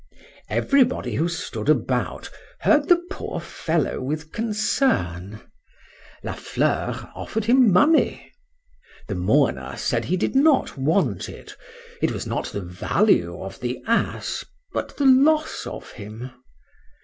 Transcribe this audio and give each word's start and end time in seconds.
Every 0.49 0.83
body 0.83 1.13
who 1.13 1.29
stood 1.29 1.69
about, 1.69 2.31
heard 2.61 2.89
the 2.89 2.99
poor 3.11 3.39
fellow 3.39 4.01
with 4.01 4.31
concern.—La 4.31 6.33
Fleur 6.33 7.11
offered 7.13 7.45
him 7.45 7.71
money.—The 7.71 9.13
mourner 9.13 9.75
said 9.77 10.05
he 10.05 10.17
did 10.17 10.33
not 10.35 10.75
want 10.75 11.29
it;—it 11.29 12.11
was 12.11 12.25
not 12.25 12.45
the 12.45 12.61
value 12.61 13.39
of 13.43 13.59
the 13.59 13.79
ass—but 13.85 14.97
the 14.97 15.05
loss 15.05 15.67
of 15.67 15.91
him. 15.91 16.31